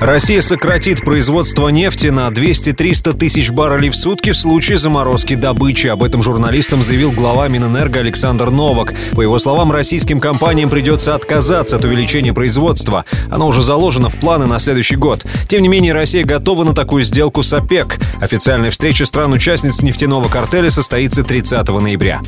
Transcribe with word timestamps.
Россия 0.00 0.40
сократит 0.40 1.02
производство 1.02 1.68
нефти 1.68 2.06
на 2.06 2.26
200-300 2.28 3.18
тысяч 3.18 3.50
баррелей 3.50 3.90
в 3.90 3.96
сутки 3.96 4.30
в 4.30 4.36
случае 4.36 4.78
заморозки 4.78 5.34
добычи. 5.34 5.88
Об 5.88 6.02
этом 6.02 6.22
журналистам 6.22 6.82
заявил 6.82 7.12
глава 7.12 7.48
Минэнерго 7.48 8.00
Александр 8.00 8.50
Новак. 8.50 8.94
По 9.14 9.20
его 9.20 9.38
словам, 9.38 9.70
российским 9.70 10.18
компаниям 10.18 10.70
придется 10.70 11.14
отказаться 11.14 11.76
от 11.76 11.84
увеличения 11.84 12.32
производства. 12.32 13.04
Оно 13.30 13.46
уже 13.46 13.60
заложено 13.60 14.08
в 14.08 14.16
планы 14.16 14.46
на 14.46 14.58
следующий 14.58 14.96
год. 14.96 15.22
Тем 15.48 15.60
не 15.60 15.68
менее, 15.68 15.92
Россия 15.92 16.24
готова 16.24 16.64
на 16.64 16.74
такую 16.74 17.02
сделку 17.02 17.42
с 17.42 17.52
ОПЕК. 17.52 17.98
Официальная 18.22 18.70
встреча 18.70 19.04
стран-участниц 19.04 19.82
нефтяного 19.82 20.30
картеля 20.30 20.70
состоится 20.70 21.24
30 21.24 21.68
ноября. 21.68 22.22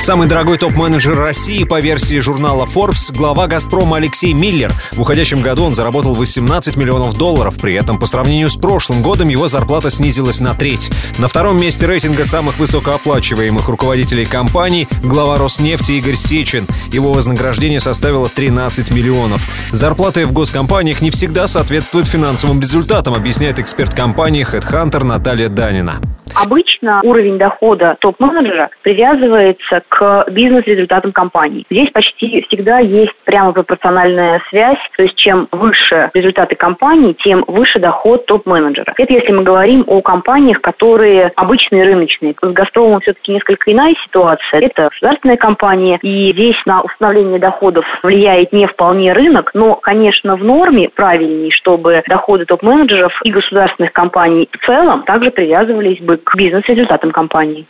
Самый 0.00 0.28
дорогой 0.28 0.56
топ-менеджер 0.56 1.14
России 1.14 1.62
по 1.64 1.78
версии 1.78 2.20
журнала 2.20 2.64
Forbes– 2.64 3.14
глава 3.14 3.46
«Газпрома» 3.46 3.98
Алексей 3.98 4.32
Миллер. 4.32 4.72
В 4.92 5.02
уходящем 5.02 5.42
году 5.42 5.64
он 5.64 5.74
заработал 5.74 6.14
18 6.14 6.74
миллионов 6.76 7.18
долларов. 7.18 7.60
При 7.60 7.74
этом 7.74 7.98
по 7.98 8.06
сравнению 8.06 8.48
с 8.48 8.56
прошлым 8.56 9.02
годом 9.02 9.28
его 9.28 9.46
зарплата 9.46 9.90
снизилась 9.90 10.40
на 10.40 10.54
треть. 10.54 10.90
На 11.18 11.28
втором 11.28 11.60
месте 11.60 11.86
рейтинга 11.86 12.24
самых 12.24 12.58
высокооплачиваемых 12.58 13.68
руководителей 13.68 14.24
компаний– 14.24 14.88
глава 15.04 15.36
Роснефти 15.36 15.92
Игорь 15.92 16.16
Сечин. 16.16 16.66
Его 16.90 17.12
вознаграждение 17.12 17.78
составило 17.78 18.30
13 18.30 18.90
миллионов. 18.92 19.46
Зарплаты 19.70 20.24
в 20.24 20.32
госкомпаниях 20.32 21.02
не 21.02 21.10
всегда 21.10 21.46
соответствуют 21.46 22.08
финансовым 22.08 22.58
результатам, 22.58 23.12
объясняет 23.12 23.58
эксперт 23.58 23.94
компании 23.94 24.46
HeadHunter 24.50 25.04
Наталья 25.04 25.50
Данина. 25.50 26.00
Обычно 26.34 26.69
уровень 27.02 27.38
дохода 27.38 27.96
топ-менеджера 28.00 28.70
привязывается 28.82 29.82
к 29.88 30.26
бизнес-результатам 30.30 31.12
компании. 31.12 31.66
Здесь 31.70 31.90
почти 31.90 32.44
всегда 32.48 32.78
есть 32.78 33.14
прямо 33.24 33.52
пропорциональная 33.52 34.42
связь, 34.48 34.78
то 34.96 35.02
есть 35.02 35.16
чем 35.16 35.48
выше 35.52 36.10
результаты 36.14 36.54
компании, 36.54 37.16
тем 37.24 37.44
выше 37.46 37.78
доход 37.78 38.26
топ-менеджера. 38.26 38.94
Это 38.96 39.12
если 39.12 39.32
мы 39.32 39.42
говорим 39.42 39.84
о 39.86 40.00
компаниях, 40.00 40.60
которые 40.60 41.32
обычные 41.36 41.84
рыночные. 41.84 42.34
С 42.40 42.52
«Газпромом» 42.52 43.00
все-таки 43.00 43.32
несколько 43.32 43.72
иная 43.72 43.94
ситуация. 44.04 44.60
Это 44.60 44.88
государственная 44.90 45.36
компания, 45.36 45.98
и 46.02 46.32
здесь 46.32 46.56
на 46.66 46.82
установление 46.82 47.38
доходов 47.38 47.84
влияет 48.02 48.52
не 48.52 48.66
вполне 48.66 49.12
рынок, 49.12 49.50
но, 49.54 49.74
конечно, 49.74 50.36
в 50.36 50.44
норме 50.44 50.88
правильнее, 50.88 51.50
чтобы 51.50 52.02
доходы 52.08 52.44
топ-менеджеров 52.44 53.20
и 53.24 53.30
государственных 53.30 53.92
компаний 53.92 54.48
в 54.52 54.64
целом 54.66 55.02
также 55.02 55.30
привязывались 55.30 56.00
бы 56.00 56.16
к 56.16 56.34
бизнес-результатам 56.70 57.12
компании. 57.12 57.66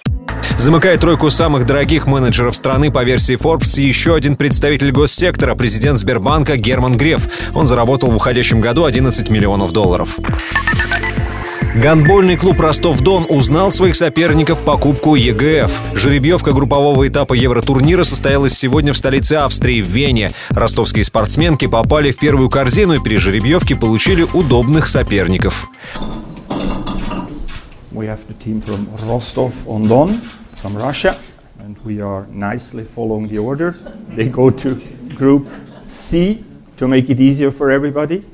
Замыкая 0.56 0.98
тройку 0.98 1.30
самых 1.30 1.66
дорогих 1.66 2.06
менеджеров 2.06 2.54
страны 2.54 2.90
по 2.90 3.02
версии 3.02 3.34
Forbes 3.34 3.80
еще 3.80 4.14
один 4.14 4.36
представитель 4.36 4.90
госсектора, 4.90 5.54
президент 5.54 5.98
Сбербанка 5.98 6.56
Герман 6.56 6.96
Греф. 6.96 7.28
Он 7.54 7.66
заработал 7.66 8.10
в 8.10 8.16
уходящем 8.16 8.60
году 8.60 8.84
11 8.84 9.30
миллионов 9.30 9.72
долларов. 9.72 10.18
Гандбольный 11.74 12.36
клуб 12.36 12.60
«Ростов-Дон» 12.60 13.26
узнал 13.28 13.70
своих 13.70 13.94
соперников 13.94 14.64
по 14.64 14.76
Кубку 14.76 15.14
ЕГФ. 15.14 15.94
Жеребьевка 15.94 16.52
группового 16.52 17.06
этапа 17.06 17.32
Евротурнира 17.32 18.02
состоялась 18.02 18.58
сегодня 18.58 18.92
в 18.92 18.98
столице 18.98 19.34
Австрии, 19.34 19.80
в 19.80 19.86
Вене. 19.86 20.32
Ростовские 20.50 21.04
спортсменки 21.04 21.68
попали 21.68 22.10
в 22.10 22.18
первую 22.18 22.50
корзину 22.50 22.94
и 22.94 23.02
при 23.02 23.16
жеребьевке 23.18 23.76
получили 23.76 24.26
удобных 24.34 24.88
соперников. 24.88 25.70
We 27.92 28.06
have 28.06 28.26
the 28.28 28.34
team 28.34 28.60
from 28.60 28.86
Rostov-on-Don 29.08 30.14
from 30.14 30.76
Russia, 30.76 31.18
and 31.58 31.76
we 31.84 32.00
are 32.00 32.24
nicely 32.28 32.84
following 32.84 33.26
the 33.26 33.38
order. 33.38 33.72
They 34.14 34.28
go 34.28 34.48
to 34.48 34.74
Group 35.16 35.48
C 35.86 36.44
to 36.76 36.86
make 36.86 37.10
it 37.10 37.18
easier 37.18 37.50
for 37.50 37.72
everybody. 37.72 38.24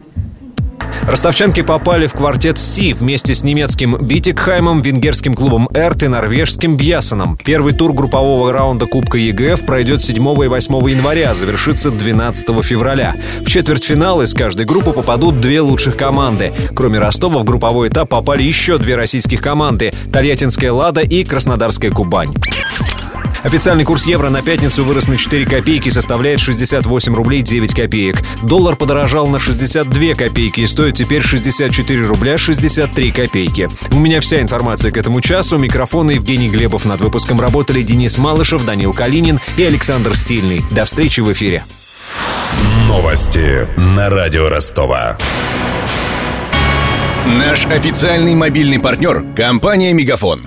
Ростовчанки 1.06 1.62
попали 1.62 2.08
в 2.08 2.14
квартет 2.14 2.58
C 2.58 2.92
вместе 2.92 3.32
с 3.32 3.44
немецким 3.44 3.96
Битигхаймом, 3.96 4.82
венгерским 4.82 5.34
клубом 5.34 5.68
Эрд 5.72 6.02
и 6.02 6.08
норвежским 6.08 6.76
Бьосеном. 6.76 7.38
Первый 7.44 7.74
тур 7.74 7.92
группового 7.92 8.52
раунда 8.52 8.86
Кубка 8.86 9.16
ЕГФ 9.16 9.64
пройдет 9.64 10.02
7 10.02 10.16
и 10.16 10.48
8 10.48 10.90
января, 10.90 11.32
завершится 11.32 11.92
12 11.92 12.64
февраля. 12.64 13.14
В 13.40 13.46
четвертьфинал 13.46 14.20
из 14.22 14.34
каждой 14.34 14.66
группы 14.66 14.90
попадут 14.90 15.40
две 15.40 15.60
лучших 15.60 15.96
команды. 15.96 16.52
Кроме 16.74 16.98
Ростова 16.98 17.38
в 17.38 17.44
групповой 17.44 17.88
этап 17.88 18.08
попали 18.08 18.42
еще 18.42 18.78
две 18.78 18.96
российских 18.96 19.40
команды– 19.40 19.92
Тольяттинская 20.12 20.72
«Лада» 20.72 21.02
и 21.02 21.22
Краснодарская 21.22 21.92
«Кубань». 21.92 22.34
Официальный 23.42 23.84
курс 23.84 24.06
евро 24.06 24.28
на 24.30 24.42
пятницу 24.42 24.84
вырос 24.84 25.08
на 25.08 25.16
4 25.16 25.46
копейки 25.46 25.88
и 25.88 25.90
составляет 25.90 26.40
68 26.40 27.14
рублей 27.14 27.42
9 27.42 27.74
копеек. 27.74 28.22
Доллар 28.42 28.76
подорожал 28.76 29.26
на 29.28 29.38
62 29.38 30.14
копейки 30.14 30.60
и 30.60 30.66
стоит 30.66 30.94
теперь 30.94 31.22
64 31.22 32.06
рубля 32.06 32.38
63 32.38 33.10
копейки. 33.12 33.68
У 33.92 33.98
меня 33.98 34.20
вся 34.20 34.40
информация 34.40 34.90
к 34.90 34.96
этому 34.96 35.20
часу. 35.20 35.58
Микрофон 35.58 36.10
Евгений 36.10 36.48
Глебов. 36.48 36.84
Над 36.84 37.00
выпуском 37.00 37.40
работали 37.40 37.82
Денис 37.82 38.18
Малышев, 38.18 38.64
Данил 38.64 38.92
Калинин 38.92 39.40
и 39.56 39.62
Александр 39.62 40.16
Стильный. 40.16 40.64
До 40.70 40.84
встречи 40.84 41.20
в 41.20 41.32
эфире. 41.32 41.64
Новости 42.88 43.66
на 43.76 44.08
радио 44.10 44.48
Ростова. 44.48 45.16
Наш 47.26 47.66
официальный 47.66 48.34
мобильный 48.34 48.78
партнер– 48.78 49.24
компания 49.36 49.92
«Мегафон». 49.92 50.46